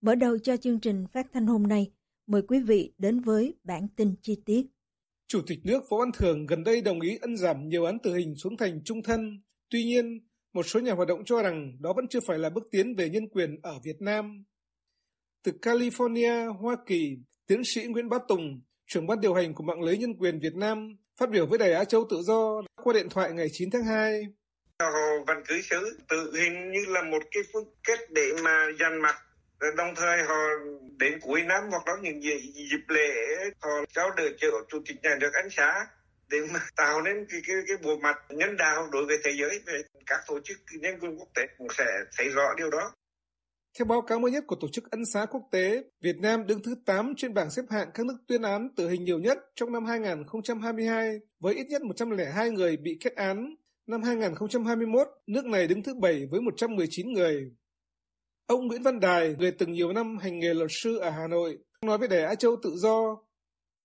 [0.00, 1.90] Mở đầu cho chương trình phát thanh hôm nay,
[2.26, 4.62] mời quý vị đến với bản tin chi tiết.
[5.28, 8.14] Chủ tịch nước Võ Văn Thưởng gần đây đồng ý ân giảm nhiều án tử
[8.14, 9.42] hình xuống thành trung thân.
[9.70, 10.20] Tuy nhiên,
[10.52, 13.08] một số nhà hoạt động cho rằng đó vẫn chưa phải là bước tiến về
[13.08, 14.44] nhân quyền ở Việt Nam.
[15.44, 19.82] Từ California, Hoa Kỳ, tiến sĩ Nguyễn Bá Tùng, trưởng ban điều hành của mạng
[19.82, 23.08] lưới nhân quyền Việt Nam, phát biểu với Đài Á Châu Tự Do qua điện
[23.10, 24.22] thoại ngày 9 tháng 2.
[24.80, 24.88] Họ
[25.26, 29.14] vẫn cứ xử tự hình như là một cái phương cách để mà dằn mặt
[29.76, 30.38] đồng thời họ
[30.98, 32.22] đến cuối năm hoặc đó những
[32.70, 33.10] dịp lễ
[33.60, 35.86] họ trao đời cho chủ tịch nhà nước ánh xã
[36.30, 39.60] để mà tạo nên cái cái cái bộ mặt nhân đạo đối với thế giới
[39.66, 41.86] về các tổ chức nhân quyền quốc tế cũng sẽ
[42.16, 42.92] thấy rõ điều đó.
[43.78, 46.62] Theo báo cáo mới nhất của Tổ chức Ân xá Quốc tế, Việt Nam đứng
[46.62, 49.72] thứ 8 trên bảng xếp hạng các nước tuyên án tử hình nhiều nhất trong
[49.72, 53.54] năm 2022 với ít nhất 102 người bị kết án.
[53.86, 57.52] Năm 2021, nước này đứng thứ 7 với 119 người.
[58.48, 61.58] Ông Nguyễn Văn Đài, người từng nhiều năm hành nghề luật sư ở Hà Nội,
[61.82, 63.16] nói với Đài Á Châu Tự Do.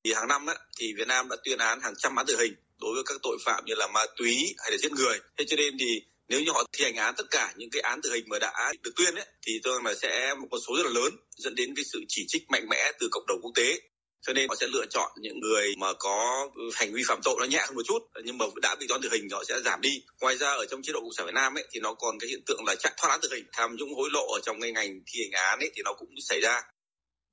[0.03, 2.53] Thì hàng năm á, thì Việt Nam đã tuyên án hàng trăm án tử hình
[2.81, 5.19] đối với các tội phạm như là ma túy hay là giết người.
[5.37, 8.01] Thế cho nên thì nếu như họ thi hành án tất cả những cái án
[8.01, 10.83] tử hình mà đã được tuyên ấy, thì tôi là sẽ một con số rất
[10.85, 13.79] là lớn dẫn đến cái sự chỉ trích mạnh mẽ từ cộng đồng quốc tế
[14.27, 17.45] cho nên họ sẽ lựa chọn những người mà có hành vi phạm tội nó
[17.45, 17.99] nhẹ hơn một chút.
[18.23, 20.03] Nhưng mà đã bị toán tử hình họ sẽ giảm đi.
[20.21, 22.29] Ngoài ra ở trong chế độ cộng sản việt nam ấy, thì nó còn cái
[22.29, 23.45] hiện tượng là chạy thoát án tử hình.
[23.51, 26.09] Tham nhũng hối lộ ở trong cái ngành thi hành án ấy thì nó cũng
[26.21, 26.61] xảy ra.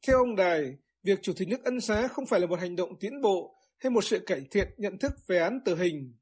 [0.07, 0.61] Theo ông đài,
[1.03, 3.91] việc chủ tịch nước ân xá không phải là một hành động tiến bộ hay
[3.91, 6.15] một sự cải thiện nhận thức về án tử hình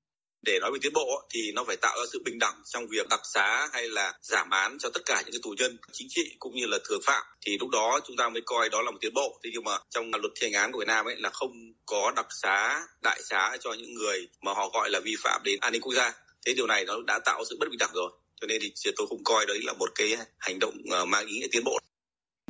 [0.42, 3.08] để nói về tiến bộ thì nó phải tạo ra sự bình đẳng trong việc
[3.10, 6.36] đặc xá hay là giảm án cho tất cả những cái tù nhân chính trị
[6.38, 7.24] cũng như là thường phạm.
[7.46, 9.40] Thì lúc đó chúng ta mới coi đó là một tiến bộ.
[9.44, 11.52] Thế nhưng mà trong luật thi hành án của Việt Nam ấy là không
[11.86, 15.60] có đặc xá đại xá cho những người mà họ gọi là vi phạm đến
[15.60, 16.12] an ninh quốc gia.
[16.46, 18.10] Thế điều này nó đã tạo sự bất bình đẳng rồi.
[18.40, 21.38] Cho nên thì tôi không coi đấy là một cái hành động ờ, mang ý
[21.38, 21.78] nghĩa tiến bộ.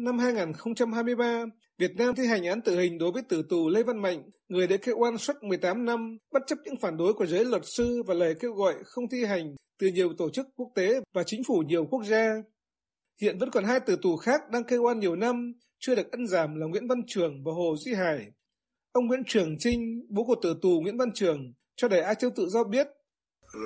[0.01, 1.45] Năm 2023,
[1.79, 4.67] Việt Nam thi hành án tử hình đối với tử tù Lê Văn Mạnh, người
[4.67, 8.03] đã kêu oan suốt 18 năm, bất chấp những phản đối của giới luật sư
[8.07, 11.43] và lời kêu gọi không thi hành từ nhiều tổ chức quốc tế và chính
[11.45, 12.35] phủ nhiều quốc gia.
[13.21, 16.27] Hiện vẫn còn hai tử tù khác đang kêu oan nhiều năm, chưa được ân
[16.27, 18.27] giảm là Nguyễn Văn Trường và Hồ Duy Hải.
[18.93, 22.31] Ông Nguyễn Trường Trinh, bố của tử tù Nguyễn Văn Trường, cho Đài Á Châu
[22.37, 22.87] Tự Do biết.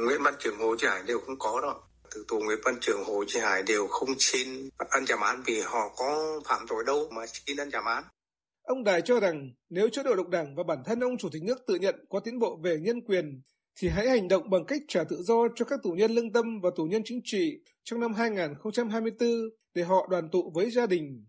[0.06, 3.04] Nguyễn Văn Trường, Hồ Duy Hải đều không có đâu từ tù Nguyễn Văn Trường
[3.04, 7.08] Hồ Chí Hải đều không xin ăn giảm án vì họ có phạm tội đâu
[7.10, 8.04] mà xin ăn giảm án.
[8.62, 11.42] Ông Đài cho rằng nếu chế độ độc đảng và bản thân ông chủ tịch
[11.42, 13.42] nước tự nhận có tiến bộ về nhân quyền
[13.80, 16.60] thì hãy hành động bằng cách trả tự do cho các tù nhân lương tâm
[16.60, 19.30] và tù nhân chính trị trong năm 2024
[19.74, 21.24] để họ đoàn tụ với gia đình.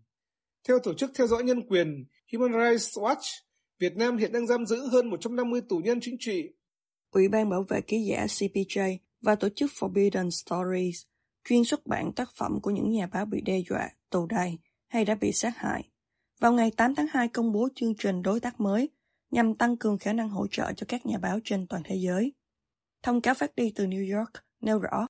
[0.68, 3.40] Theo Tổ chức Theo dõi Nhân quyền Human Rights Watch,
[3.78, 6.48] Việt Nam hiện đang giam giữ hơn 150 tù nhân chính trị.
[7.10, 11.02] Ủy ban bảo vệ ký giả CPJ và tổ chức Forbidden Stories,
[11.44, 14.58] chuyên xuất bản tác phẩm của những nhà báo bị đe dọa, tù đày
[14.88, 15.90] hay đã bị sát hại.
[16.40, 18.88] Vào ngày 8 tháng 2 công bố chương trình đối tác mới
[19.30, 22.32] nhằm tăng cường khả năng hỗ trợ cho các nhà báo trên toàn thế giới.
[23.02, 24.30] Thông cáo phát đi từ New York
[24.60, 25.06] nêu rõ,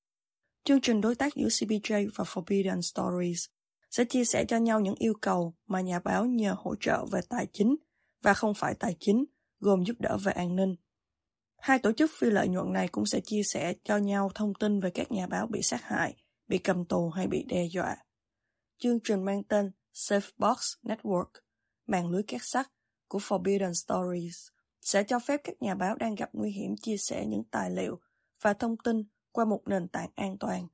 [0.64, 3.44] chương trình đối tác giữa CBJ và Forbidden Stories
[3.90, 7.20] sẽ chia sẻ cho nhau những yêu cầu mà nhà báo nhờ hỗ trợ về
[7.28, 7.76] tài chính
[8.22, 9.24] và không phải tài chính,
[9.60, 10.74] gồm giúp đỡ về an ninh,
[11.64, 14.80] Hai tổ chức phi lợi nhuận này cũng sẽ chia sẻ cho nhau thông tin
[14.80, 16.14] về các nhà báo bị sát hại,
[16.48, 17.96] bị cầm tù hay bị đe dọa.
[18.78, 21.30] Chương trình mang tên Safe Box Network,
[21.86, 22.70] mạng lưới két sắt
[23.08, 24.36] của Forbidden Stories,
[24.80, 28.00] sẽ cho phép các nhà báo đang gặp nguy hiểm chia sẻ những tài liệu
[28.42, 29.02] và thông tin
[29.32, 30.66] qua một nền tảng an toàn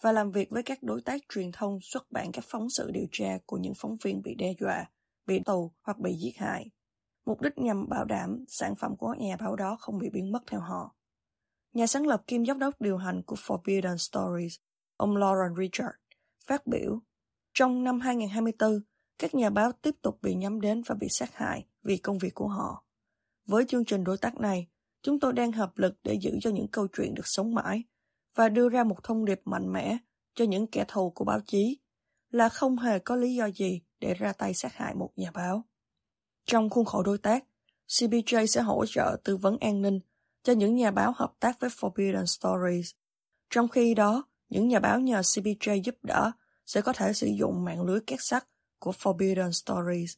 [0.00, 3.06] và làm việc với các đối tác truyền thông xuất bản các phóng sự điều
[3.12, 4.90] tra của những phóng viên bị đe dọa,
[5.26, 6.70] bị tù hoặc bị giết hại
[7.26, 10.40] mục đích nhằm bảo đảm sản phẩm của nhà báo đó không bị biến mất
[10.46, 10.94] theo họ.
[11.72, 14.56] Nhà sáng lập kim giám đốc điều hành của Forbidden Stories
[14.96, 15.94] ông Lauren Richard,
[16.46, 17.00] phát biểu
[17.54, 18.80] trong năm 2024,
[19.18, 22.34] các nhà báo tiếp tục bị nhắm đến và bị sát hại vì công việc
[22.34, 22.84] của họ.
[23.46, 24.68] Với chương trình đối tác này,
[25.02, 27.82] chúng tôi đang hợp lực để giữ cho những câu chuyện được sống mãi
[28.34, 29.98] và đưa ra một thông điệp mạnh mẽ
[30.34, 31.78] cho những kẻ thù của báo chí
[32.30, 35.64] là không hề có lý do gì để ra tay sát hại một nhà báo.
[36.46, 37.44] Trong khuôn khổ đối tác,
[37.88, 40.00] CBJ sẽ hỗ trợ tư vấn an ninh
[40.42, 42.90] cho những nhà báo hợp tác với Forbidden Stories.
[43.50, 46.32] Trong khi đó, những nhà báo nhờ CBJ giúp đỡ
[46.66, 48.44] sẽ có thể sử dụng mạng lưới két sắt
[48.78, 50.14] của Forbidden Stories.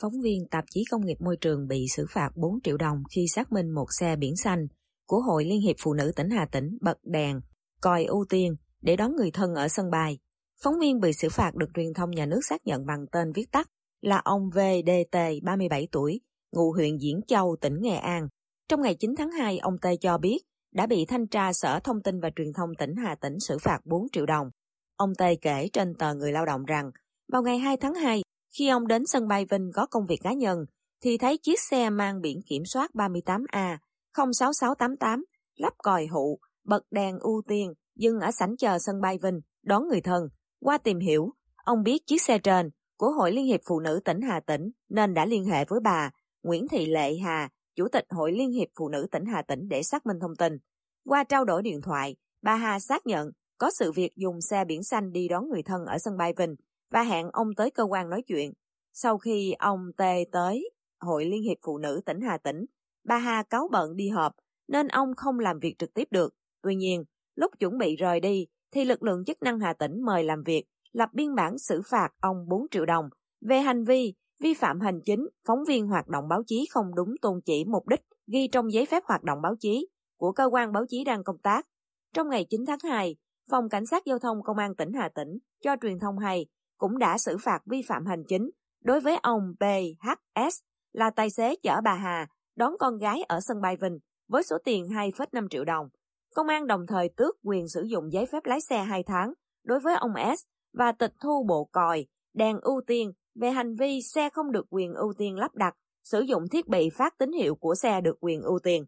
[0.00, 3.26] Phóng viên tạp chí công nghiệp môi trường bị xử phạt 4 triệu đồng khi
[3.34, 4.66] xác minh một xe biển xanh
[5.06, 7.40] của Hội Liên hiệp Phụ nữ tỉnh Hà Tĩnh bật đèn,
[7.80, 10.18] còi ưu tiên để đón người thân ở sân bay.
[10.62, 13.46] Phóng viên bị xử phạt được truyền thông nhà nước xác nhận bằng tên viết
[13.52, 13.68] tắt
[14.02, 16.20] là ông VDT, 37 tuổi,
[16.52, 18.28] ngụ huyện Diễn Châu, tỉnh Nghệ An.
[18.68, 20.38] Trong ngày 9 tháng 2, ông T cho biết
[20.74, 23.78] đã bị thanh tra Sở Thông tin và Truyền thông tỉnh Hà Tĩnh xử phạt
[23.84, 24.50] 4 triệu đồng.
[24.96, 26.90] Ông T kể trên tờ Người Lao động rằng,
[27.32, 28.22] vào ngày 2 tháng 2,
[28.58, 30.58] khi ông đến sân bay Vinh có công việc cá nhân,
[31.02, 33.76] thì thấy chiếc xe mang biển kiểm soát 38A
[34.14, 35.24] 06688
[35.56, 39.88] lắp còi hụ, bật đèn ưu tiên, dừng ở sảnh chờ sân bay Vinh, đón
[39.88, 40.28] người thân.
[40.60, 41.30] Qua tìm hiểu,
[41.64, 42.70] ông biết chiếc xe trên
[43.02, 46.10] của Hội Liên hiệp Phụ nữ tỉnh Hà Tĩnh nên đã liên hệ với bà
[46.42, 49.82] Nguyễn Thị Lệ Hà, Chủ tịch Hội Liên hiệp Phụ nữ tỉnh Hà Tĩnh để
[49.82, 50.58] xác minh thông tin.
[51.04, 54.82] Qua trao đổi điện thoại, bà Hà xác nhận có sự việc dùng xe biển
[54.82, 56.54] xanh đi đón người thân ở sân bay Vinh
[56.90, 58.52] và hẹn ông tới cơ quan nói chuyện.
[58.92, 60.02] Sau khi ông T
[60.32, 60.70] tới
[61.00, 62.64] Hội Liên hiệp Phụ nữ tỉnh Hà Tĩnh,
[63.04, 64.32] bà Hà cáo bận đi họp
[64.68, 66.34] nên ông không làm việc trực tiếp được.
[66.62, 67.04] Tuy nhiên,
[67.34, 70.64] lúc chuẩn bị rời đi thì lực lượng chức năng Hà Tĩnh mời làm việc,
[70.92, 73.08] lập biên bản xử phạt ông 4 triệu đồng
[73.40, 77.14] về hành vi vi phạm hành chính phóng viên hoạt động báo chí không đúng
[77.22, 80.72] tôn chỉ mục đích ghi trong giấy phép hoạt động báo chí của cơ quan
[80.72, 81.66] báo chí đang công tác.
[82.14, 83.16] Trong ngày 9 tháng 2,
[83.50, 86.46] Phòng Cảnh sát Giao thông Công an tỉnh Hà Tĩnh cho truyền thông hay
[86.78, 88.50] cũng đã xử phạt vi phạm hành chính
[88.84, 90.60] đối với ông PHS
[90.92, 93.98] là tài xế chở bà Hà đón con gái ở sân bay Vinh
[94.28, 95.88] với số tiền 2,5 triệu đồng.
[96.34, 99.32] Công an đồng thời tước quyền sử dụng giấy phép lái xe 2 tháng
[99.64, 104.02] đối với ông S và tịch thu bộ còi, đèn ưu tiên về hành vi
[104.02, 107.54] xe không được quyền ưu tiên lắp đặt, sử dụng thiết bị phát tín hiệu
[107.54, 108.84] của xe được quyền ưu tiên.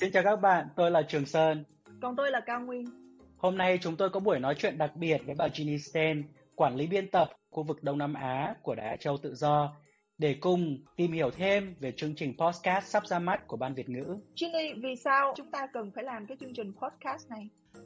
[0.00, 1.64] Xin chào các bạn, tôi là Trường Sơn.
[2.02, 2.84] Còn tôi là Cao Nguyên.
[3.36, 6.24] Hôm nay chúng tôi có buổi nói chuyện đặc biệt với bà Ginny Sten,
[6.54, 9.76] quản lý biên tập khu vực Đông Nam Á của Đài Châu Tự Do,
[10.18, 13.88] để cùng tìm hiểu thêm về chương trình podcast sắp ra mắt của Ban Việt
[13.88, 14.16] ngữ.
[14.36, 17.48] Ginny, vì sao chúng ta cần phải làm cái chương trình podcast này?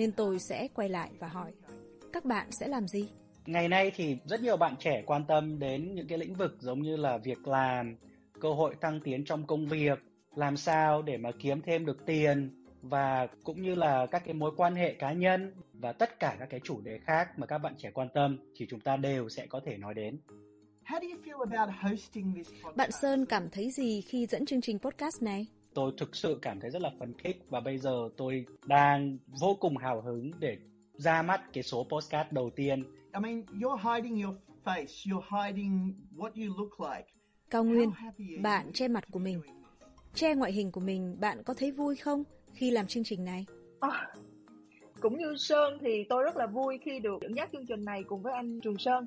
[0.00, 1.52] nên tôi sẽ quay lại và hỏi,
[2.12, 3.08] các bạn sẽ làm gì?
[3.46, 6.82] Ngày nay thì rất nhiều bạn trẻ quan tâm đến những cái lĩnh vực giống
[6.82, 7.96] như là việc làm,
[8.40, 9.98] cơ hội thăng tiến trong công việc,
[10.34, 14.52] làm sao để mà kiếm thêm được tiền và cũng như là các cái mối
[14.56, 17.74] quan hệ cá nhân và tất cả các cái chủ đề khác mà các bạn
[17.78, 20.18] trẻ quan tâm thì chúng ta đều sẽ có thể nói đến.
[22.76, 25.46] Bạn Sơn cảm thấy gì khi dẫn chương trình podcast này?
[25.74, 29.56] Tôi thực sự cảm thấy rất là phấn khích và bây giờ tôi đang vô
[29.60, 30.56] cùng hào hứng để
[30.94, 32.82] ra mắt cái số podcast đầu tiên.
[33.14, 34.34] I mean, you're hiding your
[34.64, 37.06] face, you're hiding what you look like.
[37.50, 37.90] Cao Nguyên,
[38.42, 39.40] bạn che mặt của mình.
[40.14, 43.46] Che ngoại hình của mình, bạn có thấy vui không khi làm chương trình này?
[43.80, 44.08] À,
[45.00, 48.02] cũng như Sơn thì tôi rất là vui khi được dẫn dắt chương trình này
[48.02, 49.06] cùng với anh Trường Sơn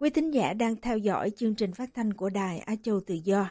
[0.00, 3.14] Quý thính giả đang theo dõi chương trình phát thanh của Đài Á Châu Tự
[3.14, 3.50] Do.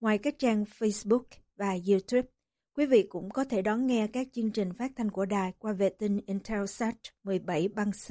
[0.00, 1.22] Ngoài các trang Facebook
[1.56, 2.28] và YouTube,
[2.76, 5.72] quý vị cũng có thể đón nghe các chương trình phát thanh của đài qua
[5.72, 8.10] vệ tinh Intelsat 17 băng C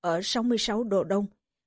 [0.00, 1.26] ở 66 độ Đông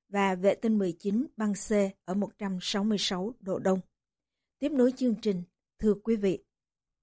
[0.09, 1.71] và vệ tinh 19 băng C
[2.05, 3.79] ở 166 độ Đông.
[4.59, 5.43] Tiếp nối chương trình,
[5.79, 6.43] thưa quý vị,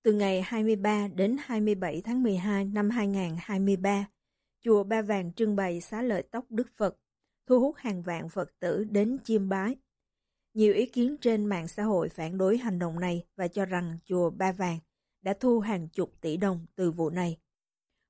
[0.03, 4.07] từ ngày 23 đến 27 tháng 12 năm 2023,
[4.61, 6.97] Chùa Ba Vàng trưng bày xá lợi tóc Đức Phật,
[7.47, 9.77] thu hút hàng vạn Phật tử đến chiêm bái.
[10.55, 13.99] Nhiều ý kiến trên mạng xã hội phản đối hành động này và cho rằng
[14.05, 14.79] Chùa Ba Vàng
[15.23, 17.39] đã thu hàng chục tỷ đồng từ vụ này.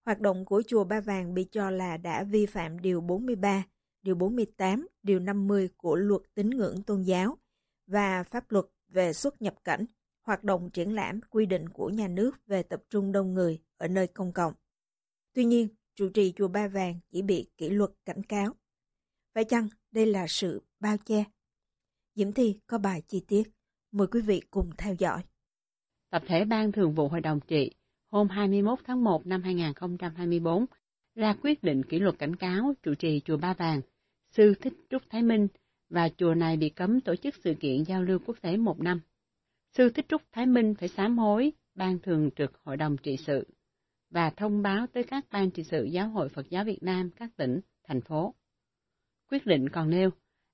[0.05, 3.65] Hoạt động của Chùa Ba Vàng bị cho là đã vi phạm Điều 43,
[4.03, 7.39] Điều 48, Điều 50 của Luật Tín ngưỡng Tôn giáo
[7.87, 9.85] và pháp luật về xuất nhập cảnh,
[10.21, 13.89] hoạt động triển lãm quy định của nhà nước về tập trung đông người ở
[13.89, 14.53] nơi công cộng.
[15.33, 18.55] Tuy nhiên, trụ trì Chùa Ba Vàng chỉ bị kỷ luật cảnh cáo.
[19.37, 21.25] Phải chăng đây là sự bao che?
[22.15, 23.43] Diễm Thi có bài chi tiết.
[23.93, 25.23] Mời quý vị cùng theo dõi.
[26.11, 27.71] Tập thể Ban Thường vụ Hội đồng Trị
[28.11, 30.67] hôm 21 tháng 1 năm 2024
[31.15, 33.81] ra quyết định kỷ luật cảnh cáo trụ trì Chùa Ba Vàng,
[34.31, 35.49] Sư Thích Trúc Thái Minh
[35.89, 39.01] và chùa này bị cấm tổ chức sự kiện giao lưu quốc tế một năm.
[39.77, 43.47] Sư Thích Trúc Thái Minh phải sám hối Ban Thường trực Hội đồng Trị sự
[44.11, 47.37] và thông báo tới các ban trị sự Giáo hội Phật giáo Việt Nam các
[47.37, 48.35] tỉnh, thành phố.
[49.31, 50.11] Quyết định còn nêu,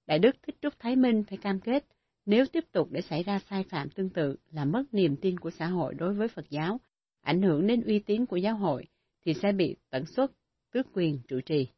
[0.06, 1.84] Đại Đức Thích Trúc Thái Minh phải cam kết
[2.26, 5.50] nếu tiếp tục để xảy ra sai phạm tương tự là mất niềm tin của
[5.50, 6.80] xã hội đối với Phật giáo,
[7.20, 8.86] ảnh hưởng đến uy tín của giáo hội,
[9.24, 10.32] thì sẽ bị tận xuất,
[10.72, 11.68] tước quyền trụ trì.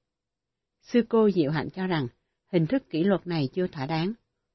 [0.81, 2.07] Sư cô Diệu Hạnh cho rằng,
[2.53, 4.13] hình thức kỷ luật này chưa thỏa đáng.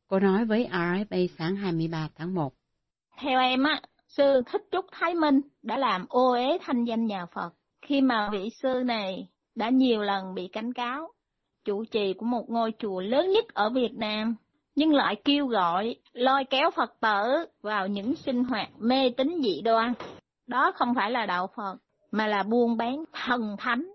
[0.08, 2.54] Cô nói với RFA sáng 23 tháng 1.
[3.22, 7.26] Theo em á, sư Thích Trúc Thái Minh đã làm ô uế thanh danh nhà
[7.26, 11.14] Phật khi mà vị sư này đã nhiều lần bị cảnh cáo
[11.66, 14.36] chủ trì của một ngôi chùa lớn nhất ở Việt Nam
[14.80, 19.62] nhưng lại kêu gọi lôi kéo Phật tử vào những sinh hoạt mê tín dị
[19.62, 19.94] đoan.
[20.48, 21.76] Đó không phải là đạo Phật,
[22.12, 23.92] mà là buôn bán thần thánh.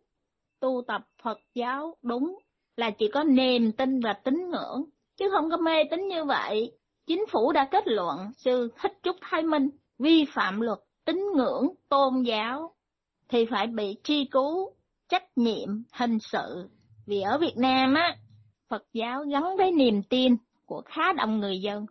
[0.61, 2.38] Tu tập Phật giáo đúng
[2.76, 4.85] là chỉ có niềm tin và tín ngưỡng,
[5.16, 6.73] chứ không có mê tín như vậy.
[7.06, 11.68] Chính phủ đã kết luận sư Thích Trúc Thái Minh vi phạm luật tín ngưỡng
[11.88, 12.75] tôn giáo
[13.28, 14.71] thì phải bị truy cứu
[15.09, 16.68] trách nhiệm hình sự.
[17.06, 18.16] Vì ở Việt Nam á,
[18.68, 21.87] Phật giáo gắn với niềm tin của khá đông người dân.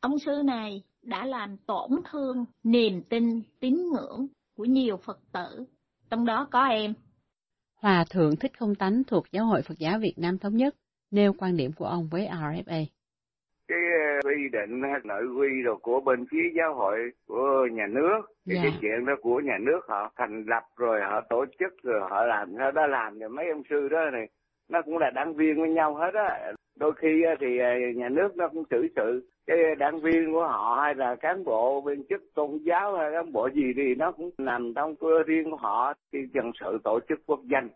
[0.00, 5.64] Ông sư này đã làm tổn thương niềm tin tín ngưỡng của nhiều Phật tử,
[6.10, 6.94] trong đó có em.
[7.74, 10.74] Hòa Thượng Thích Không Tánh thuộc Giáo hội Phật giáo Việt Nam Thống Nhất
[11.10, 12.84] nêu quan điểm của ông với RFA.
[13.68, 13.78] Cái
[14.28, 18.62] quy định nội quy rồi của bên phía giáo hội của nhà nước, cái, dạ.
[18.62, 22.24] cái chuyện đó của nhà nước họ thành lập rồi họ tổ chức rồi họ
[22.24, 23.28] làm sao đó làm rồi.
[23.28, 24.28] Mấy ông sư đó này
[24.68, 26.52] nó cũng là đảng viên với nhau hết á.
[26.76, 29.28] Đôi khi thì à, nhà nước nó cũng xử sự.
[29.46, 33.32] Cái đảng viên của họ hay là cán bộ viên chức tôn giáo hay cán
[33.32, 35.92] bộ gì thì nó cũng nằm trong cơ riêng của họ.
[36.12, 37.68] Thì dân sự tổ chức quốc danh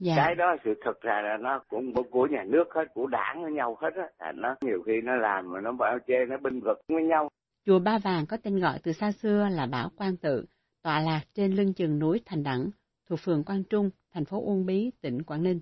[0.00, 0.14] dạ.
[0.16, 3.52] cái đó sự thật là, là nó cũng của nhà nước hết của đảng với
[3.52, 6.78] nhau hết á nó nhiều khi nó làm mà nó bảo chê nó binh vực
[6.88, 7.28] với nhau
[7.66, 10.44] chùa Ba Vàng có tên gọi từ xa xưa là Bảo Quan Tự
[10.82, 12.70] tọa lạc trên lưng chừng núi Thành Đẳng
[13.08, 15.60] thuộc phường Quang Trung thành phố Uông Bí tỉnh Quảng Ninh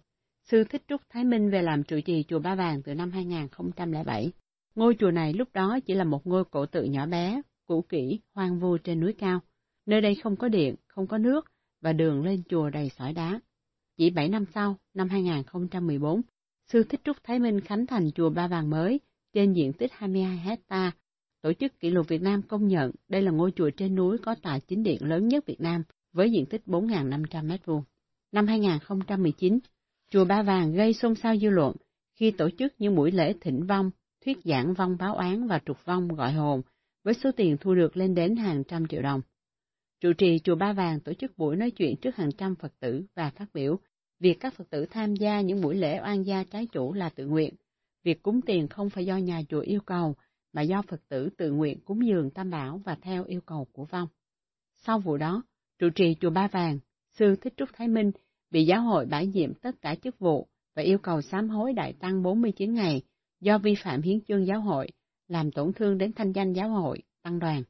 [0.50, 4.32] Sư Thích Trúc Thái Minh về làm trụ trì chùa Ba Vàng từ năm 2007.
[4.74, 8.20] Ngôi chùa này lúc đó chỉ là một ngôi cổ tự nhỏ bé, cũ kỹ,
[8.34, 9.40] hoang vu trên núi cao.
[9.86, 11.44] Nơi đây không có điện, không có nước
[11.80, 13.40] và đường lên chùa đầy sỏi đá.
[13.98, 16.22] Chỉ 7 năm sau, năm 2014,
[16.72, 19.00] Sư Thích Trúc Thái Minh khánh thành chùa Ba Vàng mới
[19.34, 20.92] trên diện tích 22 hecta.
[21.42, 24.34] Tổ chức Kỷ lục Việt Nam công nhận đây là ngôi chùa trên núi có
[24.34, 27.82] tòa chính điện lớn nhất Việt Nam với diện tích 4.500 m2.
[28.32, 29.58] Năm 2019,
[30.10, 31.76] Chùa Ba Vàng gây xôn xao dư luận
[32.14, 33.90] khi tổ chức những buổi lễ thỉnh vong,
[34.24, 36.62] thuyết giảng vong báo án và trục vong gọi hồn
[37.04, 39.20] với số tiền thu được lên đến hàng trăm triệu đồng.
[40.00, 43.04] Trụ trì Chùa Ba Vàng tổ chức buổi nói chuyện trước hàng trăm Phật tử
[43.16, 43.78] và phát biểu,
[44.20, 47.26] việc các Phật tử tham gia những buổi lễ oan gia trái chủ là tự
[47.26, 47.54] nguyện,
[48.02, 50.14] việc cúng tiền không phải do nhà chùa yêu cầu,
[50.52, 53.84] mà do Phật tử tự nguyện cúng dường tam bảo và theo yêu cầu của
[53.84, 54.08] vong.
[54.76, 55.42] Sau vụ đó,
[55.78, 56.78] trụ trì Chùa Ba Vàng,
[57.18, 58.10] Sư Thích Trúc Thái Minh
[58.50, 61.92] bị giáo hội bãi nhiệm tất cả chức vụ và yêu cầu sám hối đại
[61.92, 63.02] tăng 49 ngày,
[63.40, 64.88] do vi phạm hiến chương giáo hội,
[65.28, 67.62] làm tổn thương đến thanh danh giáo hội, tăng đoàn.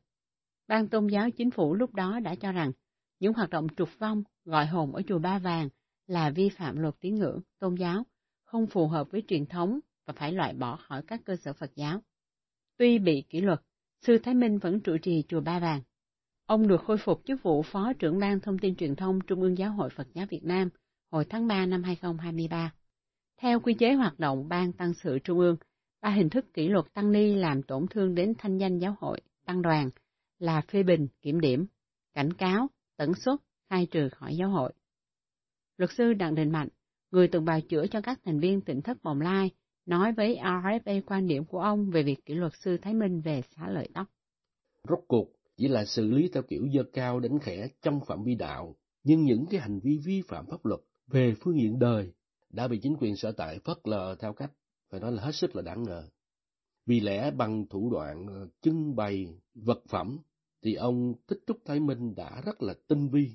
[0.68, 2.72] Ban tôn giáo chính phủ lúc đó đã cho rằng
[3.20, 5.68] những hoạt động trục vong, gọi hồn ở chùa Ba Vàng
[6.08, 8.02] là vi phạm luật tín ngưỡng, tôn giáo,
[8.44, 11.70] không phù hợp với truyền thống và phải loại bỏ khỏi các cơ sở Phật
[11.74, 12.00] giáo.
[12.76, 13.60] Tuy bị kỷ luật,
[14.02, 15.82] Sư Thái Minh vẫn trụ trì chùa Ba Vàng.
[16.46, 19.58] Ông được khôi phục chức vụ Phó trưởng ban Thông tin Truyền thông Trung ương
[19.58, 20.68] Giáo hội Phật giáo Việt Nam
[21.10, 22.72] hồi tháng 3 năm 2023.
[23.40, 25.56] Theo quy chế hoạt động Ban Tăng sự Trung ương,
[26.00, 29.20] ba hình thức kỷ luật tăng ni làm tổn thương đến thanh danh giáo hội,
[29.46, 29.90] tăng đoàn
[30.38, 31.66] là phê bình, kiểm điểm,
[32.14, 34.72] cảnh cáo, tẩn xuất, khai trừ khỏi giáo hội.
[35.78, 36.68] Luật sư Đặng Đình Mạnh,
[37.11, 39.50] người từng bào chữa cho các thành viên tỉnh thất Bồng Lai,
[39.87, 43.42] nói với RFA quan điểm của ông về việc kỷ luật sư Thái Minh về
[43.56, 44.06] xá lợi tóc.
[44.88, 48.35] Rốt cuộc chỉ là xử lý theo kiểu dơ cao đến khẽ trong phạm vi
[48.35, 52.12] đạo, nhưng những cái hành vi vi phạm pháp luật về phương diện đời
[52.50, 54.52] đã bị chính quyền sở tại phớt lờ theo cách
[54.90, 56.08] phải nói là hết sức là đáng ngờ.
[56.87, 60.18] Vì lẽ bằng thủ đoạn ờ, trưng bày vật phẩm
[60.62, 63.30] thì ông Thích Trúc Thái Minh đã rất là tinh vi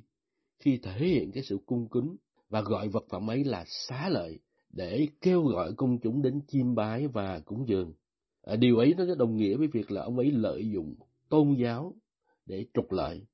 [0.60, 2.16] khi thể hiện cái sự cung kính
[2.54, 6.76] và gọi vật phẩm ấy là xá lợi để kêu gọi công chúng đến chiêm
[6.76, 7.94] bái và cúng dường.
[8.44, 10.96] À, điều ấy nó đồng nghĩa với việc là ông ấy lợi dụng
[11.30, 11.94] tôn giáo
[12.46, 13.26] để trục lợi.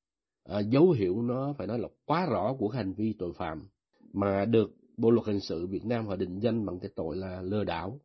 [0.44, 3.68] À, dấu hiệu nó phải nói là quá rõ của hành vi tội phạm
[4.14, 7.42] mà được Bộ luật hình sự Việt Nam họ định danh bằng cái tội là
[7.42, 8.00] lừa đảo.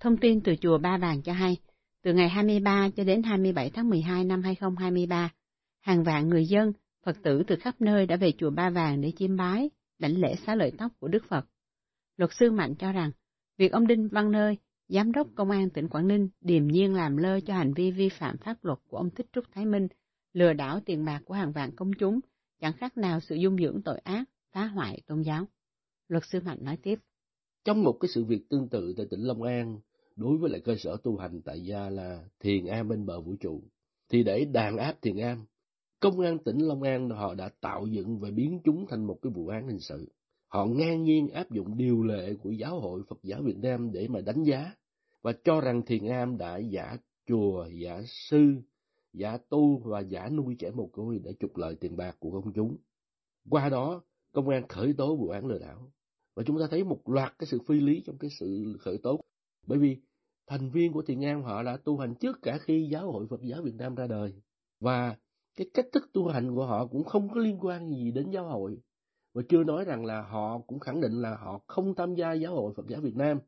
[0.00, 1.56] Thông tin từ chùa Ba Vàng cho hay,
[2.02, 5.30] từ ngày 23 cho đến 27 tháng 12 năm 2023,
[5.80, 6.72] hàng vạn người dân,
[7.04, 9.70] Phật tử từ khắp nơi đã về chùa Ba Vàng để chiêm bái,
[10.04, 11.46] đảnh lễ xá lợi tóc của Đức Phật.
[12.16, 13.10] Luật sư Mạnh cho rằng,
[13.58, 14.58] việc ông Đinh Văn Nơi,
[14.88, 18.08] Giám đốc Công an tỉnh Quảng Ninh điềm nhiên làm lơ cho hành vi vi
[18.08, 19.88] phạm pháp luật của ông Thích Trúc Thái Minh,
[20.32, 22.20] lừa đảo tiền bạc của hàng vạn công chúng,
[22.60, 25.46] chẳng khác nào sự dung dưỡng tội ác, phá hoại tôn giáo.
[26.08, 26.98] Luật sư Mạnh nói tiếp.
[27.64, 29.80] Trong một cái sự việc tương tự tại tỉnh Long An,
[30.16, 33.36] đối với lại cơ sở tu hành tại gia là Thiền Am bên bờ vũ
[33.40, 33.62] trụ,
[34.08, 35.44] thì để đàn áp Thiền Am,
[36.04, 39.32] công an tỉnh Long An họ đã tạo dựng và biến chúng thành một cái
[39.32, 40.08] vụ án hình sự.
[40.48, 44.08] Họ ngang nhiên áp dụng điều lệ của giáo hội Phật giáo Việt Nam để
[44.08, 44.74] mà đánh giá
[45.22, 48.54] và cho rằng Thiền Am đã giả chùa, giả sư,
[49.12, 52.52] giả tu và giả nuôi trẻ mồ côi để trục lợi tiền bạc của công
[52.52, 52.76] chúng.
[53.50, 55.92] Qua đó, công an khởi tố vụ án lừa đảo.
[56.34, 59.20] Và chúng ta thấy một loạt cái sự phi lý trong cái sự khởi tố.
[59.66, 59.96] Bởi vì
[60.46, 63.40] thành viên của Thiền An họ đã tu hành trước cả khi giáo hội Phật
[63.42, 64.34] giáo Việt Nam ra đời.
[64.80, 65.16] Và
[65.56, 68.48] cái cách thức tu hành của họ cũng không có liên quan gì đến giáo
[68.48, 68.78] hội.
[69.34, 72.54] Và chưa nói rằng là họ cũng khẳng định là họ không tham gia giáo
[72.54, 73.38] hội Phật giáo Việt Nam.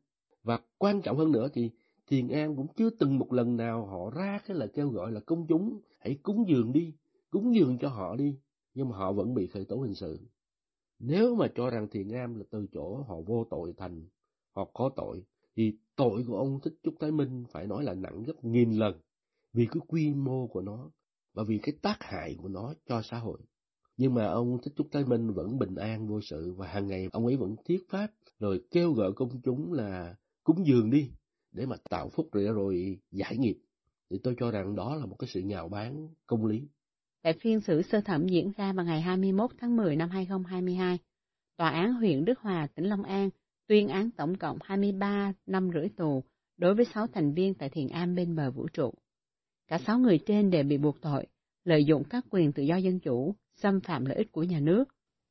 [0.43, 1.71] Và quan trọng hơn nữa thì
[2.07, 5.19] Thiền An cũng chưa từng một lần nào họ ra cái lời kêu gọi là
[5.19, 6.93] công chúng hãy cúng dường đi,
[7.29, 8.39] cúng dường cho họ đi.
[8.73, 10.19] Nhưng mà họ vẫn bị khởi tố hình sự.
[10.99, 14.05] Nếu mà cho rằng Thiền An là từ chỗ họ vô tội thành
[14.55, 15.23] họ có tội,
[15.55, 18.95] thì tội của ông Thích Trúc Thái Minh phải nói là nặng gấp nghìn lần
[19.53, 20.91] vì cái quy mô của nó
[21.37, 23.39] và vì cái tác hại của nó cho xã hội.
[23.97, 27.07] Nhưng mà ông Thích Trúc Thái Minh vẫn bình an vô sự và hàng ngày
[27.11, 28.07] ông ấy vẫn thiết pháp
[28.39, 31.11] rồi kêu gọi công chúng là cúng dường đi
[31.51, 33.57] để mà tạo phúc rồi, rồi giải nghiệp.
[34.09, 36.67] Thì tôi cho rằng đó là một cái sự nhào bán công lý.
[37.21, 40.99] Tại phiên xử sơ thẩm diễn ra vào ngày 21 tháng 10 năm 2022,
[41.57, 43.29] Tòa án huyện Đức Hòa, tỉnh Long An
[43.67, 46.23] tuyên án tổng cộng 23 năm rưỡi tù
[46.57, 48.93] đối với 6 thành viên tại Thiền Am bên bờ vũ trụ.
[49.67, 51.27] Cả sáu người trên đều bị buộc tội,
[51.63, 54.83] lợi dụng các quyền tự do dân chủ, xâm phạm lợi ích của nhà nước,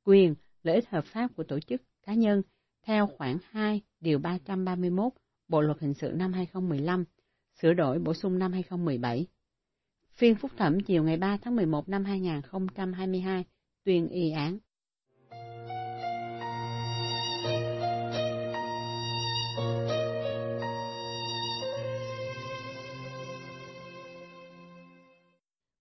[0.05, 2.43] quyền, lợi ích hợp pháp của tổ chức, cá nhân,
[2.83, 5.13] theo khoản 2, điều 331
[5.49, 7.05] Bộ Luật Hình sự năm 2015,
[7.61, 9.27] sửa đổi bổ sung năm 2017.
[10.11, 13.45] Phiên phúc thẩm chiều ngày 3 tháng 11 năm 2022
[13.85, 14.59] tuyên y án.